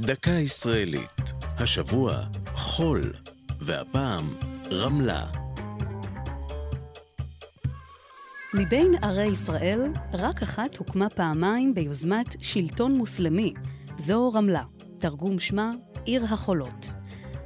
[0.00, 1.20] דקה ישראלית,
[1.58, 2.24] השבוע
[2.54, 3.12] חול,
[3.60, 4.34] והפעם
[4.72, 5.26] רמלה.
[8.54, 9.82] מבין ערי ישראל,
[10.12, 13.54] רק אחת הוקמה פעמיים ביוזמת שלטון מוסלמי.
[13.98, 14.62] זו רמלה,
[14.98, 15.70] תרגום שמה
[16.04, 16.90] עיר החולות.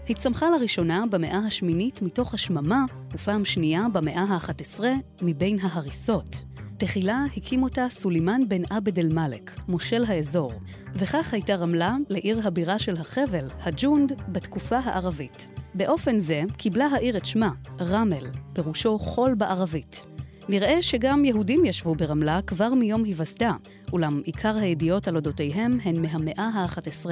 [0.09, 4.81] היא צמחה לראשונה במאה השמינית מתוך השממה, ופעם שנייה במאה ה-11
[5.23, 6.54] מבין ההריסות.
[6.79, 10.53] תחילה הקים אותה סולימאן בן עבד אל-מאלק, מושל האזור,
[10.95, 15.49] וכך הייתה רמלה לעיר הבירה של החבל, הג'ונד, בתקופה הערבית.
[15.75, 17.51] באופן זה קיבלה העיר את שמה,
[17.81, 20.07] רמל, פירושו חול בערבית.
[20.49, 23.53] נראה שגם יהודים ישבו ברמלה כבר מיום היווסדה,
[23.93, 27.07] אולם עיקר הידיעות על אודותיהם הן מהמאה ה-11.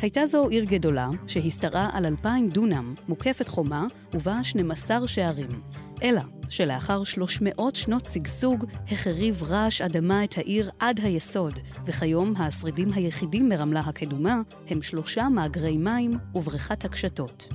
[0.00, 5.60] הייתה זו עיר גדולה, שהשתרעה על אלפיים דונם, מוקפת חומה, ובה 12 שערים.
[6.02, 13.48] אלא שלאחר 300 שנות שגשוג, החריב רעש אדמה את העיר עד היסוד, וכיום השרידים היחידים
[13.48, 17.48] מרמלה הקדומה הם שלושה מאגרי מים ובריכת הקשתות.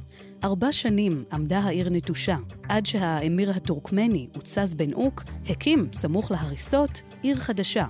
[0.43, 2.37] ארבע שנים עמדה העיר נטושה,
[2.69, 7.85] עד שהאמיר הטורקמני, עוצז בן אוק, הקים, סמוך להריסות, עיר חדשה.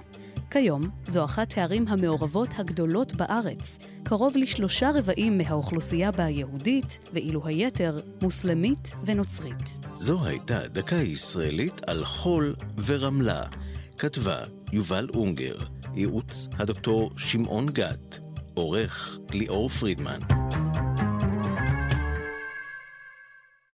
[0.51, 7.99] כיום זו אחת הערים המעורבות הגדולות בארץ, קרוב לשלושה רבעים מהאוכלוסייה בה יהודית, ואילו היתר
[8.21, 9.77] מוסלמית ונוצרית.
[9.93, 12.55] זו הייתה דקה ישראלית על חול
[12.85, 13.43] ורמלה.
[13.97, 14.37] כתבה
[14.71, 15.55] יובל אונגר,
[15.95, 18.19] ייעוץ הדוקטור שמעון גת,
[18.53, 20.19] עורך ליאור פרידמן.